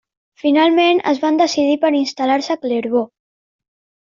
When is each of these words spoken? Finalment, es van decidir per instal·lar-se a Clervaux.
Finalment, 0.43 1.01
es 1.11 1.21
van 1.25 1.37
decidir 1.41 1.75
per 1.83 1.93
instal·lar-se 1.99 2.57
a 2.57 2.59
Clervaux. 2.65 3.07